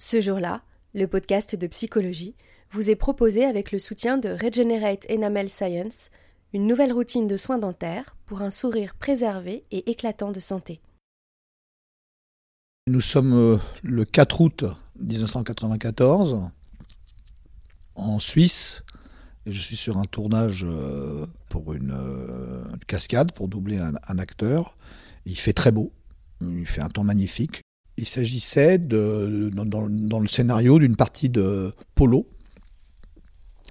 [0.00, 0.62] Ce jour-là,
[0.94, 2.36] le podcast de psychologie
[2.70, 6.10] vous est proposé avec le soutien de Regenerate Enamel Science,
[6.54, 10.80] une nouvelle routine de soins dentaires pour un sourire préservé et éclatant de santé.
[12.86, 14.64] Nous sommes euh, le 4 août
[15.00, 16.42] 1994
[17.96, 18.84] en Suisse.
[19.46, 24.76] Je suis sur un tournage euh, pour une, euh, cascade pour doubler un, acteur.
[25.26, 25.92] Il fait très beau,
[26.40, 27.62] il fait un temps magnifique.
[27.98, 32.26] Il s'agissait dans, le scénario d'une partie de polo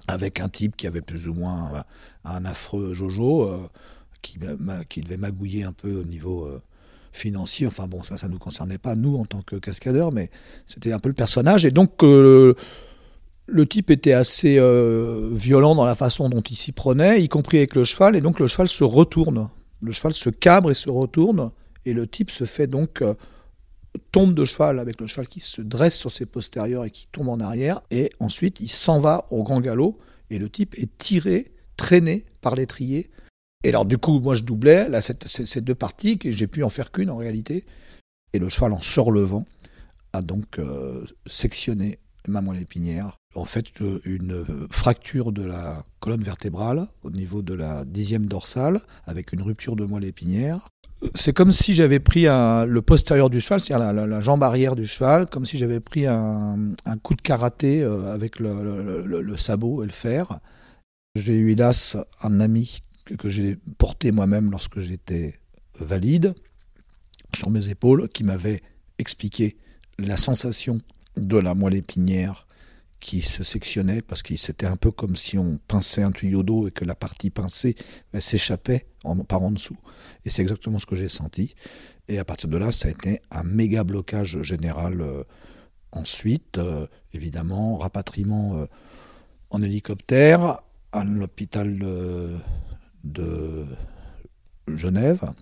[0.06, 1.82] avec un type qui avait plus ou moins
[2.24, 3.58] un affreux Jojo euh,
[4.22, 4.38] qui,
[4.88, 6.48] qui, devait magouiller un peu au niveau
[7.12, 7.66] financier.
[7.66, 10.30] Enfin bon, ça, ça ne nous concernait pas, nous, en tant que cascadeurs, mais
[10.66, 11.66] c'était un peu le personnage.
[11.66, 12.02] Et donc,
[13.48, 17.56] le type était assez euh, violent dans la façon dont il s'y prenait, y compris
[17.56, 19.48] avec le cheval, et donc le cheval se retourne.
[19.80, 21.50] Le cheval se cabre et se retourne,
[21.86, 23.14] et le type se fait donc euh,
[24.12, 27.28] tombe de cheval avec le cheval qui se dresse sur ses postérieurs et qui tombe
[27.28, 29.98] en arrière, et ensuite il s'en va au grand galop,
[30.30, 33.10] et le type est tiré, traîné par l'étrier.
[33.64, 36.70] Et alors du coup, moi je doublais là, ces deux parties, que j'ai pu en
[36.70, 37.64] faire qu'une en réalité,
[38.32, 39.46] et le cheval en se relevant
[40.12, 46.22] a donc euh, sectionné ma moelle épinière en fait euh, une fracture de la colonne
[46.22, 50.68] vertébrale au niveau de la dixième dorsale avec une rupture de moelle épinière.
[51.14, 55.26] C'est comme si j'avais pris le postérieur du cheval, c'est-à-dire la, jambe arrière du cheval,
[55.26, 60.40] comme si j'avais pris un, coup de karaté euh, avec le, sabot et le fer.
[61.14, 62.82] J'ai eu hélas un ami
[63.18, 65.38] que j'ai porté moi-même lorsque j'étais
[65.78, 66.34] valide
[67.34, 68.60] sur mes épaules qui m'avait
[68.98, 69.56] expliqué
[69.98, 70.80] la sensation
[71.16, 72.47] de la moelle épinière
[73.00, 76.68] qui se sectionnait parce que c'était un peu comme si on pinçait un tuyau d'eau
[76.68, 77.76] et que la partie pincée
[78.18, 78.86] s'échappait
[79.28, 79.78] par en dessous.
[80.24, 81.54] Et c'est exactement ce que j'ai senti.
[82.08, 85.00] Et à partir de là, ça a été un méga blocage général.
[85.00, 85.24] Euh,
[85.92, 88.66] ensuite, euh, évidemment, rapatriement euh,
[89.50, 90.60] en hélicoptère
[90.92, 91.78] à l'hôpital
[93.04, 93.66] de
[94.66, 95.32] Genève.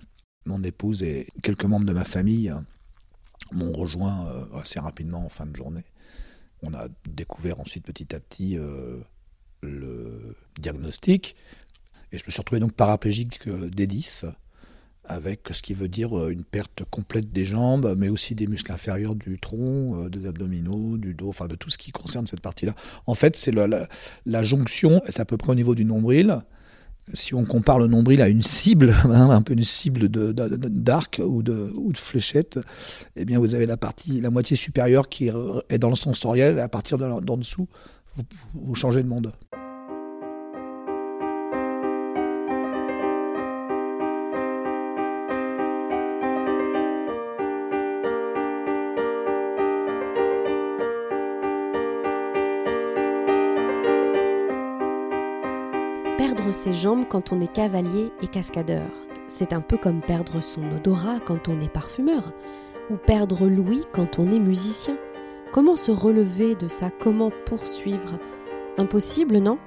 [0.44, 2.52] Mon épouse et quelques membres de ma famille
[3.52, 5.84] m'ont rejoint assez rapidement en fin de journée
[6.66, 8.98] on a découvert ensuite petit à petit euh,
[9.62, 11.36] le diagnostic.
[12.12, 14.26] Et je me suis retrouvé donc paraplégique euh, des 10,
[15.04, 18.72] avec ce qui veut dire euh, une perte complète des jambes, mais aussi des muscles
[18.72, 22.74] inférieurs du tronc, des abdominaux, du dos, enfin de tout ce qui concerne cette partie-là.
[23.06, 23.88] En fait, c'est la,
[24.24, 26.40] la, jonction est à peu près au niveau du nombril
[27.12, 31.42] si on compare le nombril à une cible, hein, un peu une cible d'arc ou
[31.42, 32.58] de, ou de fléchette,
[33.16, 35.28] eh bien vous avez la partie, la moitié supérieure qui
[35.68, 37.68] est dans le sensoriel, et à partir d'en dessous,
[38.54, 39.32] vous changez de monde.
[56.72, 58.86] Jambes quand on est cavalier et cascadeur,
[59.28, 62.32] c'est un peu comme perdre son odorat quand on est parfumeur,
[62.90, 64.96] ou perdre l'ouïe quand on est musicien.
[65.52, 66.90] Comment se relever de ça?
[67.00, 68.18] Comment poursuivre?
[68.78, 69.58] Impossible, non?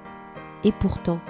[0.64, 1.20] Et pourtant,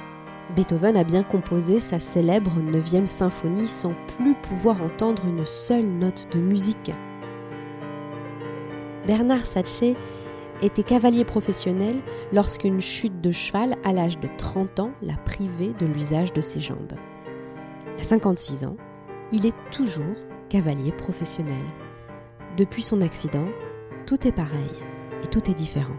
[0.54, 6.28] Beethoven a bien composé sa célèbre 9e symphonie sans plus pouvoir entendre une seule note
[6.32, 6.92] de musique.
[9.06, 9.96] Bernard Satché
[10.62, 12.00] était cavalier professionnel
[12.32, 16.60] lorsqu'une chute de cheval à l'âge de 30 ans l'a privé de l'usage de ses
[16.60, 16.94] jambes.
[17.98, 18.76] À 56 ans,
[19.32, 20.04] il est toujours
[20.48, 21.64] cavalier professionnel.
[22.56, 23.46] Depuis son accident,
[24.06, 24.70] tout est pareil
[25.22, 25.96] et tout est différent.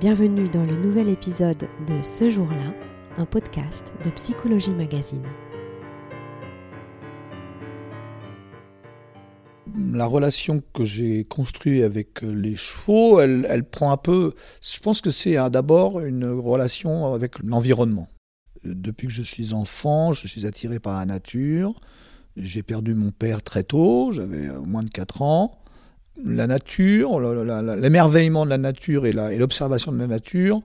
[0.00, 2.74] Bienvenue dans le nouvel épisode de Ce jour-là,
[3.18, 5.26] un podcast de Psychologie Magazine.
[9.94, 14.34] La relation que j'ai construite avec euh, les chevaux, elle, prend un peu.
[14.60, 18.08] Je pense que c'est hein, d'abord une relation avec l'environnement.
[18.64, 21.74] Depuis que je suis enfant, je suis attiré par la nature.
[22.36, 25.58] J'ai perdu mon père très tôt, j'avais euh, moins de 4 ans.
[26.22, 30.60] La nature, l'émerveillement de la nature et l'observation de la nature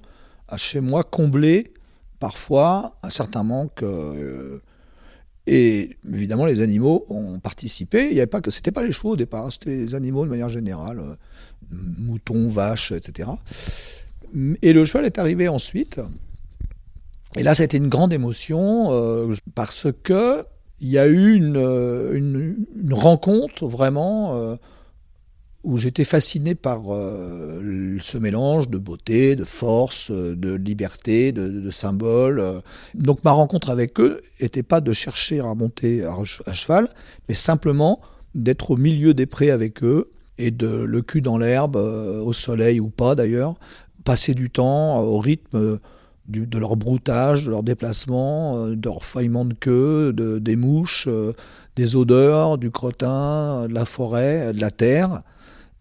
[0.50, 1.74] a chez moi comblé
[2.20, 3.84] parfois un certain manque.
[3.84, 4.60] Euh,
[5.48, 8.08] et évidemment, les animaux ont participé.
[8.10, 10.30] Il n'y avait pas que c'était pas les chevaux au départ, c'était les animaux de
[10.30, 11.16] manière générale, euh,
[11.72, 13.30] moutons, vaches, etc.
[14.62, 16.02] Et le cheval est arrivé ensuite.
[17.38, 20.44] Et là, ça a été une grande émotion euh, parce que
[20.82, 22.54] il y a eu une, euh,
[22.92, 24.58] rencontre vraiment
[25.68, 32.62] où j'étais fasciné par euh, ce mélange de beauté, de force, de liberté, de, symboles.
[32.96, 36.88] Donc ma rencontre avec eux n'était pas de chercher à monter à, cheval,
[37.28, 38.00] mais simplement
[38.34, 42.80] d'être au milieu des prés avec eux et de le cul dans l'herbe, au soleil
[42.80, 43.56] ou pas d'ailleurs,
[44.06, 45.80] passer du temps au rythme
[46.30, 51.10] de leur broutage, de leur déplacement, de leur faillement de queue, de, des mouches,
[51.76, 55.24] des odeurs, du crottin, de la forêt, de la terre.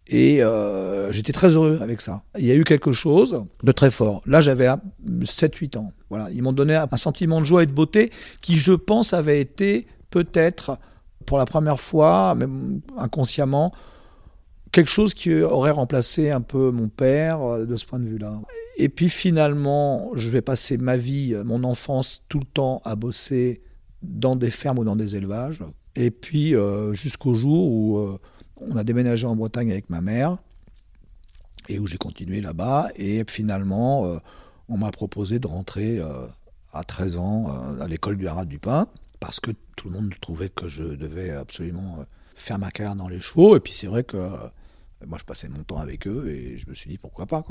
[0.08, 2.22] Et euh, j'étais très heureux avec ça.
[2.38, 4.22] Il y a eu quelque chose de très fort.
[4.26, 4.68] Là, j'avais
[5.08, 5.92] 7-8 ans.
[6.10, 6.30] Voilà.
[6.32, 9.86] Ils m'ont donné un sentiment de joie et de beauté qui, je pense, avait été
[10.10, 10.78] peut-être
[11.26, 13.72] pour la première fois, même inconsciemment,
[14.70, 18.40] quelque chose qui aurait remplacé un peu mon père euh, de ce point de vue-là.
[18.76, 23.62] Et puis finalement, je vais passer ma vie, mon enfance, tout le temps à bosser
[24.02, 25.64] dans des fermes ou dans des élevages.
[25.96, 28.18] Et puis euh, jusqu'au jour où
[28.60, 30.36] on a déménagé en Bretagne avec ma mère
[31.68, 32.88] et où j'ai continué là-bas.
[32.96, 34.18] Et finalement, euh,
[34.68, 36.26] on m'a proposé de rentrer euh,
[36.72, 38.86] à 13 ans euh, à l'école du Haras du Pin
[39.20, 42.04] parce que tout le monde trouvait que je devais absolument
[42.34, 43.56] faire ma carrière dans les chevaux.
[43.56, 44.16] Et puis c'est vrai que
[45.06, 47.42] moi je passais mon temps avec eux et je me suis dit pourquoi pas.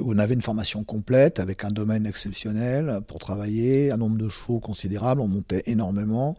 [0.00, 4.60] On avait une formation complète avec un domaine exceptionnel pour travailler, un nombre de chevaux
[4.60, 6.36] considérable, on montait énormément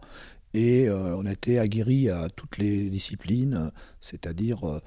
[0.54, 4.80] et euh, on a été aguerri à toutes les disciplines, c'est-à-dire euh,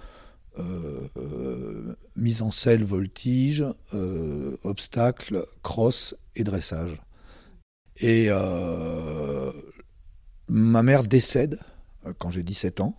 [1.18, 3.66] euh, mise en selle, voltige,
[4.64, 7.02] obstacle, cross et dressage.
[8.00, 8.30] Et
[10.48, 11.60] ma mère décède
[12.20, 12.96] quand j'ai 17 ans.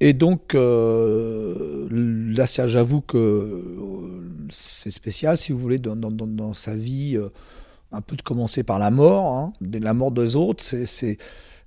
[0.00, 3.62] Et donc, là, j'avoue que
[4.50, 7.18] c'est spécial, si vous voulez, dans sa vie
[7.92, 9.52] un peu de commencer par la mort, hein.
[9.60, 10.62] la mort des autres.
[10.62, 11.18] C'est,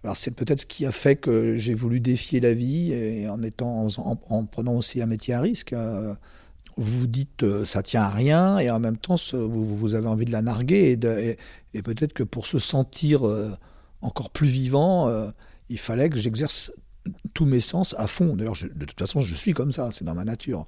[0.04, 3.42] alors c'est peut-être ce qui a fait que j'ai voulu défier la vie et en
[3.42, 5.74] étant, en, prenant aussi un métier à risque.
[5.74, 6.14] Euh,
[6.76, 10.32] vous dites euh, ça tient à rien et en même temps vous, avez envie de
[10.32, 10.98] la narguer
[11.74, 13.56] et, peut-être que pour se sentir euh,
[14.02, 15.10] encore plus vivant,
[15.70, 16.74] il fallait que j'exerce
[17.34, 18.36] tous mes sens à fond.
[18.36, 20.68] D'ailleurs, de toute façon, je suis comme ça, c'est dans ma nature.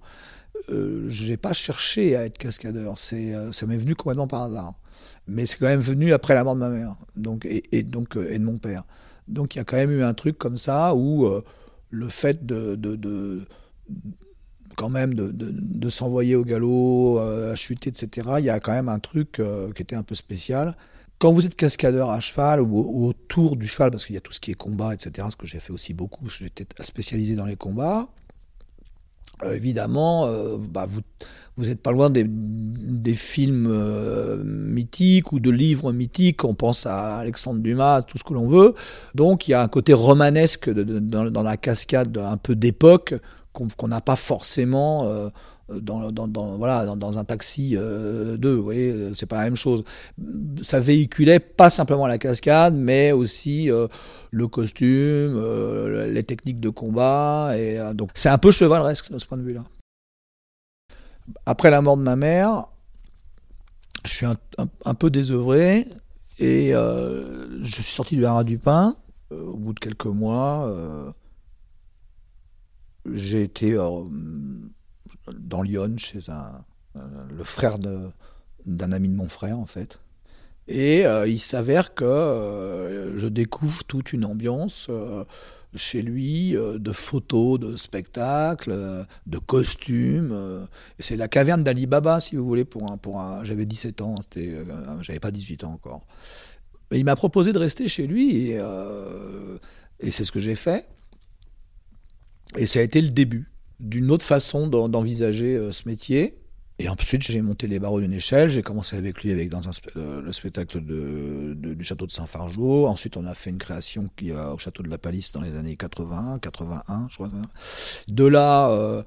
[0.69, 4.73] je n'ai pas cherché à être cascadeur, c'est, ça m'est venu complètement par hasard
[5.27, 8.31] mais c'est quand même venu après la mort de ma mère donc, et, donc, euh,
[8.31, 8.83] et de mon père.
[9.27, 11.43] Donc il y a quand même eu un truc comme ça où euh,
[11.89, 13.41] le fait de, de,
[14.75, 18.89] quand même de, s'envoyer au galop, euh, à chuter, etc., il y a quand même
[18.89, 19.41] un truc
[19.75, 20.75] qui était un peu spécial.
[21.19, 24.33] Quand vous êtes cascadeur à cheval ou, autour du cheval, parce qu'il y a tout
[24.33, 27.35] ce qui est combat, etc., ce que j'ai fait aussi beaucoup, parce que j'étais spécialisé
[27.35, 28.07] dans les combats,
[29.43, 30.27] évidemment,
[30.57, 31.01] bah, vous
[31.57, 36.43] vous pas loin des, films euh, mythiques ou de livres mythiques.
[36.43, 38.73] On pense à Alexandre Dumas, tout ce que l'on veut.
[39.13, 43.15] Donc il y a un côté romanesque dans, la cascade un peu d'époque
[43.53, 45.29] qu'on n'a pas forcément euh,
[45.69, 47.77] dans, voilà, dans, un taxi 2.
[47.79, 49.83] Euh, vous voyez, c'est pas la même chose.
[50.61, 53.69] Ça véhiculait pas simplement la cascade, mais aussi
[54.31, 55.41] le costume,
[56.07, 57.53] les techniques de combat.
[57.57, 59.63] Et donc c'est un peu chevaleresque de ce point de vue-là.
[61.45, 62.65] Après la mort de ma mère,
[64.05, 65.87] je suis un, peu désœuvré
[66.37, 68.59] et euh, je suis sorti du haras du.
[68.67, 68.91] Euh,
[69.31, 71.11] au bout de quelques mois, euh,
[73.11, 73.75] j'ai été
[75.33, 76.19] dans Lyon chez
[76.95, 79.99] le frère d'un ami de mon frère en fait.
[80.67, 84.89] Et il s'avère que je découvre toute une ambiance
[85.75, 90.31] chez lui euh, de photos, de spectacles, euh, de costumes.
[90.31, 90.65] Euh.
[90.99, 94.15] c'est la caverne d'Ali Baba, si vous voulez, pour un, pour un, j'avais 17 ans,
[94.21, 94.57] c'était,
[95.01, 96.05] j'avais pas 18 ans encore.
[96.91, 98.61] il m'a proposé de rester chez lui et,
[99.99, 100.87] et c'est ce que j'ai fait.
[102.57, 106.37] Et ça a été le début d'une autre façon d'envisager ce métier.
[106.77, 108.49] Et ensuite, j'ai monté les barreaux d'une échelle.
[108.49, 109.61] J'ai commencé avec lui avec dans
[109.95, 112.87] euh, le spectacle de, du château de Saint-Fargeau.
[112.87, 115.77] Ensuite, on a fait une création qui au château de la Palisse dans les années
[115.77, 117.29] 80, 81, je crois.
[118.09, 119.03] De là, euh,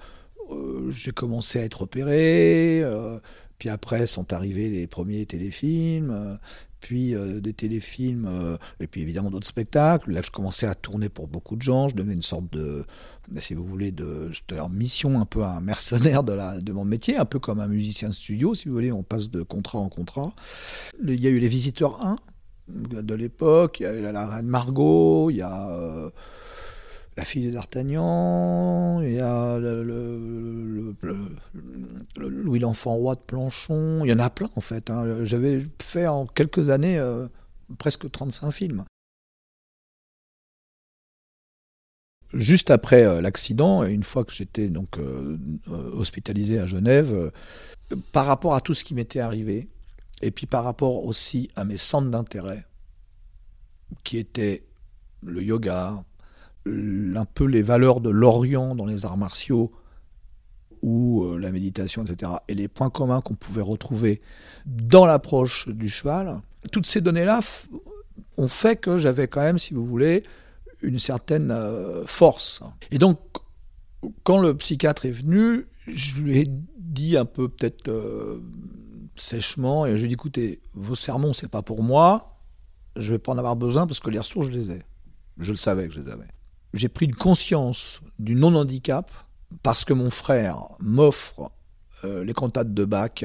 [0.51, 2.83] euh, j'ai commencé à être opéré.
[3.59, 6.39] puis après sont arrivés les premiers téléfilms
[6.81, 10.13] puis euh, des téléfilms, euh, et puis évidemment d'autres spectacles.
[10.13, 11.89] Là, je commençais à tourner pour beaucoup de gens.
[11.89, 12.85] Je devenais une sorte de,
[13.39, 17.39] si vous voulez, de, en mission un peu un mercenaire de mon métier, un peu
[17.39, 18.93] comme un musicien de studio, si vous voulez.
[18.93, 20.33] On passe de contrat en contrat.
[21.05, 22.17] Il y a eu Les Visiteurs 1
[22.69, 26.11] de l'époque, il y a eu La Reine Margot, il y a.
[27.19, 30.95] Euh, la fille de D'Artagnan, il y a le,
[32.17, 34.91] Louis l'Enfant Roi de Planchon, il y en a plein en fait.
[34.91, 35.25] Hein.
[35.25, 37.27] J'avais fait en quelques années euh,
[37.79, 38.85] presque 35 films.
[42.35, 47.33] Juste après euh, l'accident, une fois que j'étais donc euh, hospitalisé à Genève,
[48.13, 49.67] par rapport à tout ce qui m'était arrivé,
[50.21, 52.67] et puis par rapport aussi à mes centres d'intérêt,
[54.05, 54.65] qui étaient
[55.23, 56.05] le yoga,
[57.17, 59.73] un peu les valeurs de l'Orient dans les arts martiaux
[60.83, 64.21] ou euh, la méditation, etc., et les points communs qu'on pouvait retrouver
[64.67, 67.41] dans l'approche du cheval, toutes ces données-là
[68.37, 70.25] ont fait que j'avais quand même, si vous voulez,
[70.83, 72.63] une certaine euh, force.
[72.91, 73.19] Et donc,
[74.23, 78.41] quand le psychiatre est venu, je lui ai dit un peu peut-être euh,
[79.17, 82.39] sèchement, et je lui ai dit, écoutez, vos sermons, c'est pas pour moi,
[82.97, 84.79] je vais pas en avoir besoin parce que les ressources, je les ai.
[85.39, 86.27] Je le savais que je les avais.
[86.79, 89.11] J'ai pris une conscience du non-handicap
[89.65, 91.51] parce que mon frère m'offre
[92.05, 93.25] euh, les cantates de Bach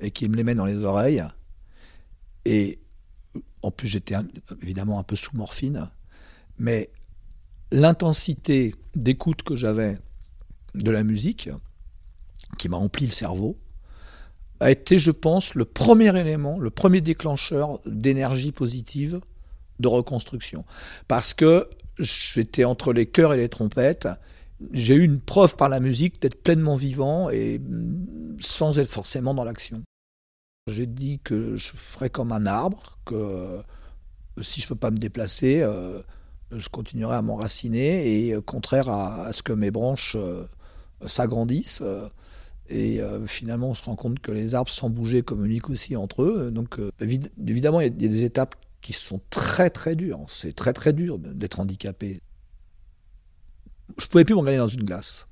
[0.00, 1.22] et qu'il me les met dans les oreilles.
[2.44, 2.80] Et
[3.62, 4.16] en plus, j'étais
[4.62, 5.90] évidemment un peu sous morphine,
[6.58, 6.90] mais
[7.70, 10.00] l'intensité d'écoute que j'avais
[10.74, 11.50] de la musique,
[12.58, 13.56] qui m'a rempli le cerveau,
[14.58, 19.20] a été, je pense, le premier élément, le premier déclencheur d'énergie positive
[19.78, 20.64] de reconstruction.
[21.06, 21.68] Parce que
[21.98, 24.08] j'étais entre les chœurs et les trompettes,
[24.72, 27.60] j'ai eu une preuve par la musique d'être pleinement vivant et
[28.40, 29.82] sans être forcément dans l'action.
[30.68, 33.62] J'ai dit que je ferais comme un arbre, que
[34.40, 36.00] si je ne peux pas me déplacer, euh,
[36.52, 40.46] je continuerai à m'enraciner et euh, contraire à, ce que mes branches euh,
[41.06, 41.82] s'agrandissent.
[42.68, 46.50] et finalement, on se rend compte que les arbres, sans bouger, communiquent aussi entre eux.
[46.50, 50.20] Donc, évidemment, il y, a des étapes qui sont très très dures.
[50.28, 52.20] C'est très très dur d'être handicapé
[53.98, 55.26] je pouvais plus me regarder dans une glace.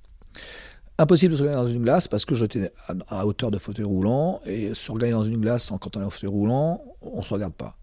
[0.98, 2.70] Impossible de se regarder dans une glace parce que j'étais
[3.08, 6.10] à, hauteur de fauteuil roulant et se regarder dans une glace quand on est en
[6.10, 7.76] fauteuil roulant, on ne se regarde pas.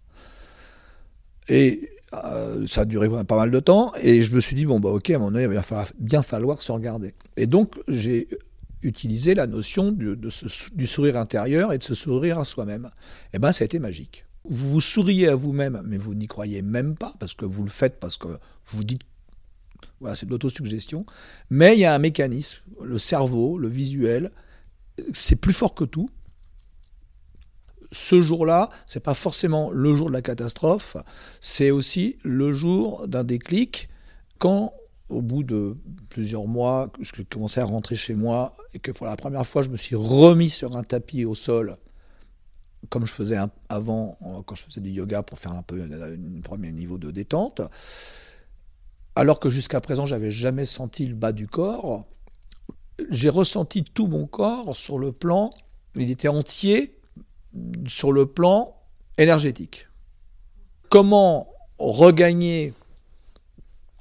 [1.50, 4.80] Et euh, ça a duré pas mal de temps et je me suis dit, bon,
[4.80, 7.16] bah ok, à mon moment il va bien falloir se regarder.
[7.38, 8.28] Et donc, j'ai
[8.84, 12.86] utilisé la notion du, du sourire intérieur et de se sourire à soi-même.
[12.86, 14.27] Et eh ben, ça a été magique.
[14.50, 17.70] Vous vous souriez à vous-même, mais vous n'y croyez même pas parce que vous le
[17.70, 19.02] faites parce que vous dites
[20.00, 21.06] voilà, c'est de l'autosuggestion.
[21.50, 24.32] Mais il y a un mécanisme, le cerveau, le visuel,
[25.14, 26.10] c'est plus fort que tout.
[27.92, 30.98] Ce jour-là, c'est pas forcément le jour de la catastrophe,
[31.40, 33.90] c'est aussi le jour d'un déclic
[34.40, 34.74] quand
[35.10, 35.78] au bout de
[36.10, 39.70] plusieurs mois, je commençais à rentrer chez moi et que pour la première fois, je
[39.70, 41.78] me suis remis sur un tapis au sol,
[42.90, 43.38] comme je faisais
[43.70, 47.62] avant, quand je faisais du yoga pour faire un peu un premier niveau de détente
[49.18, 52.06] alors que jusqu'à présent, j'avais jamais senti le bas du corps.
[53.10, 55.50] J'ai ressenti tout mon corps sur le plan,
[55.96, 56.96] il était entier
[57.88, 58.76] sur le plan
[59.18, 59.88] énergétique.
[60.90, 61.48] Comment
[61.80, 62.76] regagner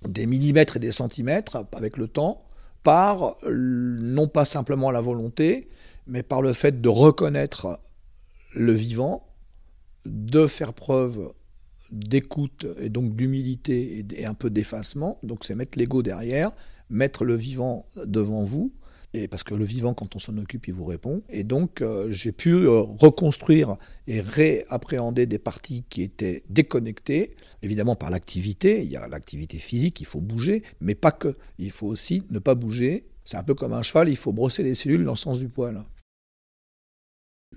[0.07, 2.43] des millimètres et des centimètres avec le temps
[2.83, 5.71] par non pas simplement la volonté,
[6.07, 7.81] mais par le fait de reconnaître
[8.57, 9.27] le vivant,
[10.05, 11.33] de faire preuve
[11.93, 15.19] d'écoute et donc d'humilité et un peu d'effacement.
[15.23, 16.51] Donc c'est mettre l'ego derrière,
[16.91, 18.73] mettre le vivant devant vous.
[19.15, 21.23] Et parce que le vivant, quand on s'en occupe, il vous répond.
[21.31, 27.97] Et donc, euh, j'ai pu euh, reconstruire et réappréhender des parties qui étaient déconnectées, évidemment
[27.97, 28.83] par l'activité.
[28.83, 31.37] Il y a l'activité physique, il faut bouger, mais pas que.
[31.59, 33.07] Il faut aussi ne pas bouger.
[33.25, 35.49] C'est un peu comme un cheval, il faut brosser les cellules dans le sens du
[35.49, 35.83] poil.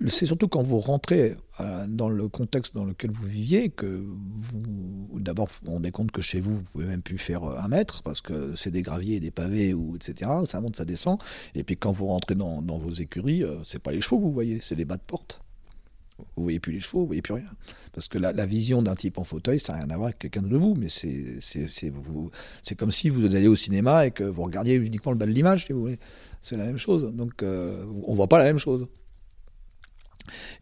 [0.08, 5.20] C'est surtout quand vous rentrez euh, dans le contexte dans lequel vous viviez que vous,
[5.20, 7.68] d'abord, vous vous rendez compte que chez vous, vous pouvez même plus faire euh, un
[7.68, 10.30] mètre parce que c'est des graviers, des pavés, ou etc.
[10.46, 11.18] Ça monte, ça descend.
[11.54, 14.32] Et puis quand vous rentrez dans, vos écuries, euh, c'est pas les chevaux que vous
[14.32, 15.42] voyez, c'est les bas de porte.
[16.36, 17.48] Vous voyez plus les chevaux, vous voyez plus rien.
[17.92, 20.42] Parce que la, vision d'un type en fauteuil, ça n'a rien à voir avec quelqu'un
[20.42, 20.74] de debout.
[20.78, 25.18] Mais c'est, c'est, comme si vous alliez au cinéma et que vous regardiez uniquement le
[25.18, 25.98] bas de l'image, si vous voulez.
[26.40, 27.04] C'est la même chose.
[27.12, 28.86] Donc on voit pas la même chose.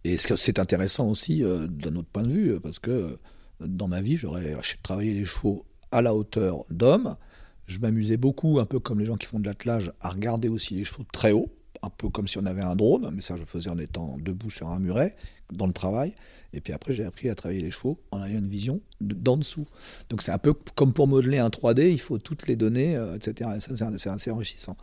[0.04, 3.16] Et c'est intéressant aussi euh, d'un autre point de vue, euh, parce que euh,
[3.60, 7.16] dans ma vie, j'aurais travaillé les chevaux à la hauteur d'hommes.
[7.66, 10.74] Je m'amusais beaucoup, un peu comme les gens qui font de l'attelage, à regarder aussi
[10.74, 11.50] les chevaux très haut,
[11.82, 14.16] un peu comme si on avait un drone, mais ça je le faisais en étant
[14.18, 15.16] debout sur un muret,
[15.52, 16.14] dans le travail.
[16.52, 19.66] Et puis après, j'ai appris à travailler les chevaux en ayant une vision d'en dessous.
[20.08, 23.50] Donc c'est un peu comme pour modeler un 3D, il faut toutes les données, etc.
[23.60, 24.76] c'est assez enrichissant.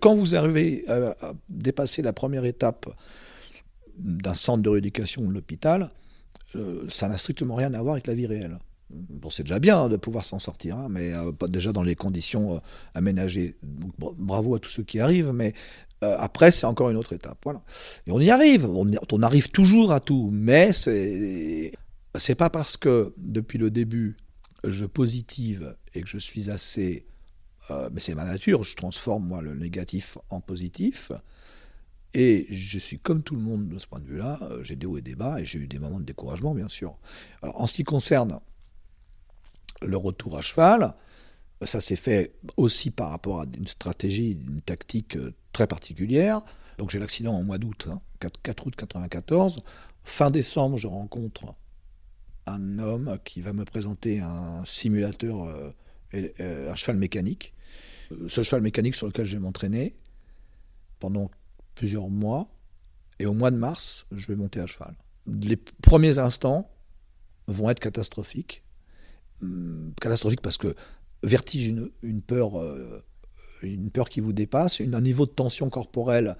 [0.00, 2.86] Quand vous arrivez à dépasser la première étape
[3.98, 5.90] d'un centre de rééducation ou de l'hôpital,
[6.56, 8.58] euh, ça n'a strictement rien à voir avec la vie réelle.
[8.90, 11.96] Bon, c'est déjà bien de pouvoir s'en sortir, hein, mais euh, pas déjà dans les
[11.96, 12.58] conditions euh,
[12.94, 13.56] aménagées.
[13.62, 15.54] bravo à tous ceux qui arrivent, mais
[16.02, 17.38] après, c'est encore une autre étape.
[17.44, 17.62] Voilà.
[18.06, 21.72] Et on y arrive, on, arrive toujours à tout, mais c'est,
[22.14, 24.18] c'est pas parce que depuis le début,
[24.64, 27.06] je positive et que je suis assez.
[27.70, 31.10] mais c'est ma nature, je transforme moi le négatif en positif.
[32.14, 34.38] Et je suis comme tout le monde de ce point de vue-là.
[34.42, 36.68] Euh, j'ai des hauts et des bas et j'ai eu des moments de découragement, bien
[36.68, 36.96] sûr.
[37.42, 38.40] Alors, en ce qui concerne
[39.82, 40.94] le retour à cheval,
[41.62, 46.42] Ça s'est fait aussi par rapport à une stratégie, une tactique euh, très particulière.
[46.78, 47.88] Donc j'ai l'accident au mois d'août,
[48.20, 49.62] 4, hein, août 94.
[50.02, 51.54] Fin décembre, je rencontre
[52.46, 55.70] un homme qui va me présenter un simulateur, euh,
[56.14, 57.54] euh, cheval mécanique.
[58.28, 59.94] Ce cheval mécanique sur lequel je vais m'entraîner
[60.98, 61.30] pendant
[61.74, 62.48] plusieurs mois.
[63.18, 64.94] Et au mois de mars, je vais monter à cheval.
[65.26, 66.70] Les premiers instants
[67.46, 68.62] vont être catastrophiques.
[69.42, 70.74] Hum, catastrophiques parce que
[71.22, 73.04] vertigineux, une peur, euh,
[73.62, 76.36] une peur qui vous dépasse, un niveau de tension corporelle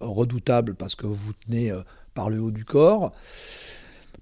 [0.00, 1.72] redoutable parce que vous vous tenez
[2.12, 3.12] par le haut du corps.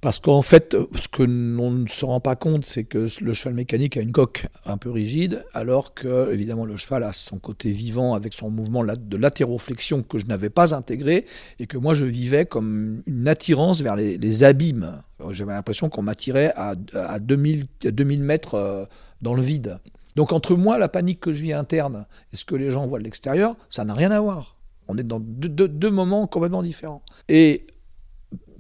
[0.05, 3.55] Parce qu'en fait, ce que l'on ne se rend pas compte, c'est que le cheval
[3.55, 7.71] mécanique a une coque un peu rigide, alors que, évidemment, le cheval a son côté
[7.71, 11.25] vivant avec son mouvement de latéroflexion que je n'avais pas intégré
[11.59, 15.01] et que moi je vivais comme une attirance vers les, abîmes.
[15.31, 16.75] J'avais l'impression qu'on m'attirait à,
[17.19, 18.85] 2000, 2000 mètres euh,
[19.23, 19.79] dans le vide.
[20.17, 22.99] Donc entre moi, la panique que je vis interne et ce que les gens voient
[22.99, 24.59] de l'extérieur, ça n'a rien à voir.
[24.87, 27.01] On est dans deux, deux moments complètement différents.
[27.31, 27.65] Et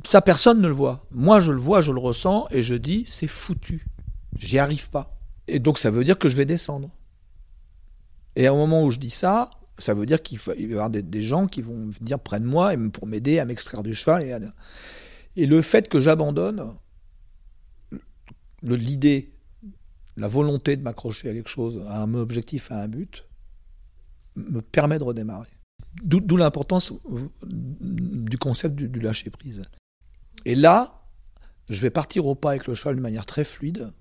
[0.04, 1.06] ça, personne ne le voit.
[1.10, 3.86] Moi, je le vois, je le ressens, et je dis, c'est foutu.
[4.36, 5.16] J'y arrive pas.
[5.46, 6.90] Et donc, ça veut dire que je vais descendre.
[8.36, 11.22] Et au moment où je dis ça, ça veut dire qu'il va y avoir des,
[11.22, 14.24] gens qui vont venir près de moi pour m'aider à m'extraire du cheval.
[15.36, 16.74] Et, et le fait que j'abandonne,
[18.62, 19.32] l'idée,
[20.16, 23.24] la volonté de m'accrocher à quelque chose, à un objectif, à un but,
[24.36, 25.50] me permet de redémarrer.
[26.02, 26.92] D'où l'importance
[27.44, 29.62] du concept du lâcher-prise.
[30.44, 31.02] Et là,
[31.68, 33.92] je vais partir au pas avec le cheval de manière très fluide.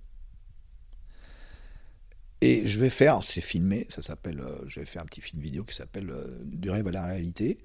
[2.42, 5.42] Et je vais faire, c'est filmé, ça s'appelle, euh, je vais faire un petit film
[5.42, 7.58] vidéo qui s'appelle euh, Du rêve à la réalité,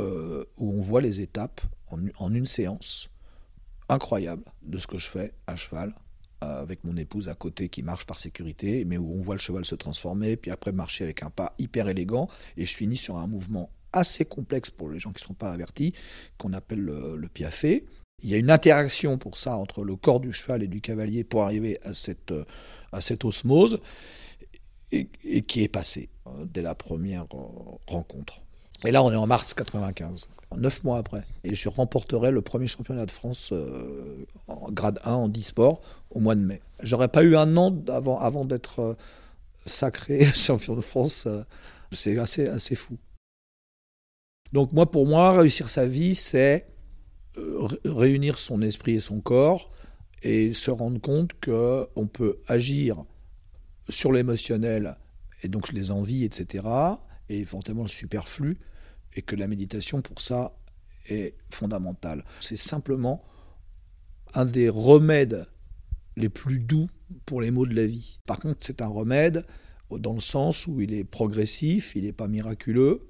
[0.00, 1.60] euh, où on voit les étapes
[1.90, 3.10] en, une séance
[3.88, 5.92] incroyable de ce que je fais à cheval,
[6.40, 9.64] avec mon épouse à côté qui marche par sécurité, mais où on voit le cheval
[9.64, 13.26] se transformer, puis après marcher avec un pas hyper élégant, et je finis sur un
[13.26, 15.92] mouvement assez complexe pour les gens qui ne sont pas avertis,
[16.38, 17.86] qu'on appelle le, piafé.
[18.22, 21.22] Il y a une interaction pour ça entre le corps du cheval et du cavalier
[21.22, 22.32] pour arriver à cette,
[22.92, 23.80] à cette osmose
[24.92, 28.42] et, qui est passée euh, dès la première euh, rencontre.
[28.84, 31.24] Et là, on est en mars 95, neuf mois après.
[31.44, 36.20] Et je remporterai le premier championnat de France euh, en grade 1 en e-sport au
[36.20, 36.60] mois de mai.
[36.82, 38.96] J'aurais pas eu un an avant, avant d'être
[39.64, 41.26] sacré champion de France.
[41.92, 42.96] c'est assez, assez fou.
[44.52, 46.75] Donc moi, pour moi, réussir sa vie, c'est euh,
[47.84, 49.70] réunir son esprit et son corps
[50.22, 53.04] et se rendre compte qu'on peut agir
[53.88, 54.96] sur l'émotionnel
[55.42, 56.64] et donc les envies, etc.,
[57.28, 58.58] et éventuellement le superflu,
[59.14, 60.56] et que la méditation, pour ça,
[61.08, 62.24] est fondamentale.
[62.40, 63.24] C'est simplement
[64.34, 65.46] un des remèdes
[66.16, 66.88] les plus doux
[67.24, 68.18] pour les maux de la vie.
[68.26, 69.44] Par contre, c'est un remède
[69.90, 73.06] dans le sens où il est progressif, il n'est pas miraculeux,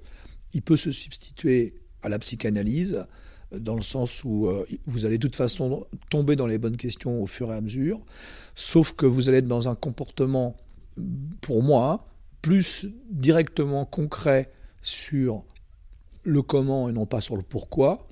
[0.53, 3.07] il peut se substituer à la psychanalyse,
[3.51, 7.21] dans le sens où euh, vous allez de toute façon tomber dans les bonnes questions
[7.21, 8.01] au fur et à mesure,
[8.55, 10.57] sauf que vous allez être dans un comportement,
[11.41, 12.07] pour moi,
[12.41, 15.43] plus directement concret sur
[16.23, 18.03] le comment et non pas sur le pourquoi,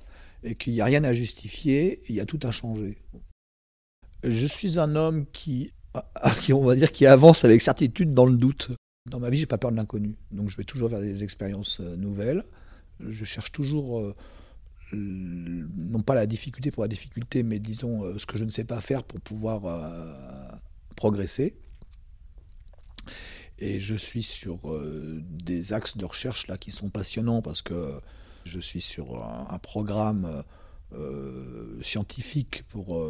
[0.42, 2.98] et qu'il n'y a rien à justifier, il y a tout à changer.
[4.24, 5.72] Je suis un homme qui,
[6.42, 8.70] qui, on va dire, qui avance avec certitude dans le doute.
[9.10, 10.16] Dans ma vie, j'ai pas peur de l'inconnu.
[10.32, 12.42] Donc je vais toujours vers des expériences euh, nouvelles.
[13.00, 14.14] Je cherche toujours, euh,
[14.92, 18.64] non pas la difficulté pour la difficulté, mais disons euh, ce que je ne sais
[18.64, 19.62] pas faire pour pouvoir
[20.94, 21.56] progresser.
[23.58, 24.58] Et je suis sur
[25.22, 28.00] des axes de recherche là qui sont passionnants parce que
[28.44, 30.42] je suis sur un, programme
[31.80, 33.02] scientifique pour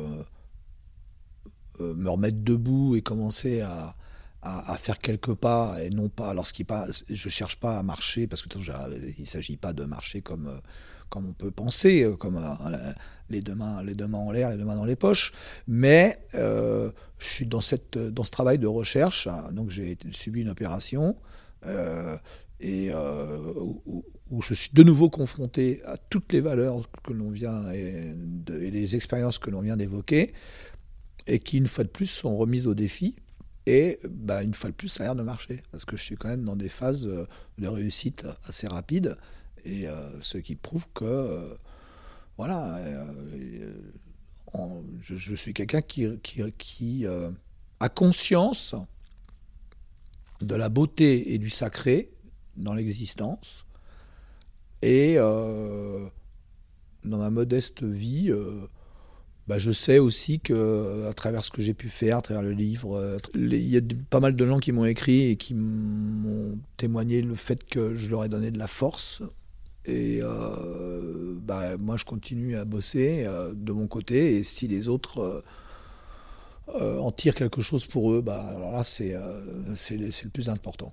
[1.80, 3.96] me remettre debout et commencer à,
[4.46, 8.42] à, faire quelques pas et non pas lorsqu'il pas je cherche pas à marcher parce
[8.42, 8.48] que
[9.18, 10.60] il s'agit pas de marcher comme euh,
[11.08, 12.92] comme on peut penser euh, comme euh,
[13.28, 15.32] les deux mains les deux mains en l'air les deux mains dans les poches.
[15.66, 20.50] Mais je suis dans cette dans ce travail de recherche hein, donc j'ai subi une
[20.50, 21.16] opération
[22.60, 22.90] et
[24.30, 28.14] où, je suis de nouveau confronté à toutes les valeurs que l'on vient et,
[28.48, 30.32] les expériences que l'on vient d'évoquer
[31.26, 33.16] et qui une fois de plus sont remises au défi.
[33.66, 36.16] Et bah, une fois de plus, ça a l'air de marcher, parce que je suis
[36.16, 37.26] quand même dans des phases euh,
[37.58, 39.16] de réussite assez rapides,
[39.66, 41.54] et euh, ce qui prouve que, euh,
[42.38, 42.78] voilà,
[45.00, 47.06] je, suis quelqu'un qui
[47.80, 48.74] a conscience
[50.40, 52.10] de la beauté et du sacré
[52.56, 53.66] dans l'existence,
[54.82, 56.10] et dans
[57.04, 58.30] ma modeste vie,
[59.48, 62.52] bah, je sais aussi que à travers ce que j'ai pu faire, à travers le
[62.52, 67.22] livre, il y a pas mal de gens qui m'ont écrit et qui m'ont témoigné
[67.22, 69.22] le fait que je leur ai donné de la force.
[69.86, 70.20] Et
[71.42, 74.36] bah, moi, je continue à bosser de mon côté.
[74.36, 75.42] Et si les autres
[76.68, 79.12] en tirent quelque chose pour eux, bah, alors là, c'est
[79.96, 80.92] le plus important.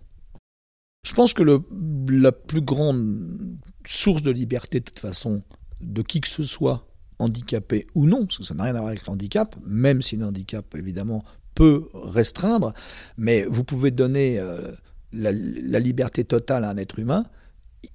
[1.03, 1.61] Je pense que le,
[2.09, 5.43] la plus grande source de liberté, de toute façon,
[5.81, 6.87] de qui que ce soit,
[7.19, 10.25] handicapé ou non, parce que ça n'a rien à voir avec l'handicap, même si le
[10.25, 11.23] handicap, évidemment,
[11.55, 12.73] peut restreindre,
[13.17, 14.71] mais vous pouvez donner euh,
[15.11, 17.25] la, liberté totale à un être humain,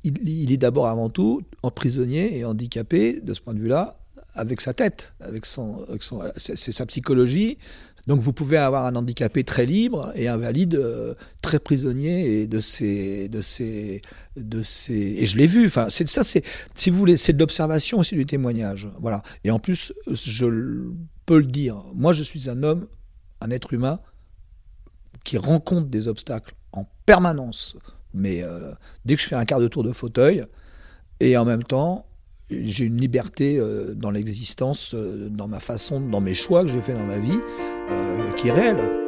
[0.05, 1.43] il, est d'abord avant tout
[1.75, 3.99] prisonnier et handicapé de ce point de vue-là
[4.35, 5.85] avec sa tête, avec son,
[6.37, 7.59] c'est sa psychologie.
[8.07, 12.47] Donc vous pouvez avoir un handicapé très libre et un valide euh, très prisonnier et
[12.47, 13.41] de ses, de
[14.37, 15.67] de et je l'ai vu.
[15.67, 16.43] Enfin, c'est ça, c'est
[16.75, 18.89] si vous voulez, c'est de l'observation aussi du témoignage.
[19.01, 19.23] Voilà.
[19.45, 20.47] Et en plus, je
[21.27, 21.85] peux le dire.
[21.95, 22.87] Moi, je suis un homme,
[23.43, 23.99] un être humain
[25.25, 27.77] qui rencontre des obstacles en permanence.
[28.15, 28.73] Mais euh,
[29.05, 30.45] dès que je fais un quart de tour de fauteuil,
[31.21, 32.07] et en même temps,
[32.51, 36.81] j'ai une liberté euh, dans l'existence, euh, dans ma façon, dans mes choix que j'ai
[36.81, 37.39] fait dans ma vie,
[38.37, 39.08] qui est réelle.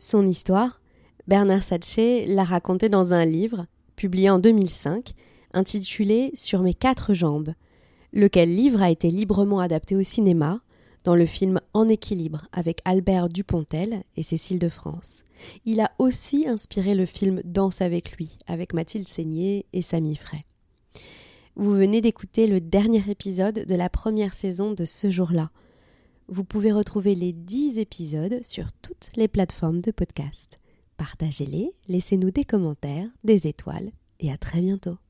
[0.00, 0.80] Son histoire,
[1.28, 5.12] Bernard Satché l'a racontée dans un livre publié en 2005,
[5.52, 7.52] intitulé Sur mes quatre jambes,
[8.14, 10.62] lequel livre a été librement adapté au cinéma
[11.04, 15.22] dans le film En équilibre avec Albert Dupontel et Cécile de France.
[15.66, 20.46] Il a aussi inspiré le film Danse avec lui avec Mathilde Seigné et Samy Fray.
[21.56, 25.50] Vous venez d'écouter le dernier épisode de la première saison de ce jour-là.
[26.32, 30.60] Vous pouvez retrouver les dix épisodes sur toutes les plateformes de podcast.
[30.96, 33.90] Partagez-les, laissez-nous des commentaires, des étoiles
[34.20, 35.00] et à très bientôt.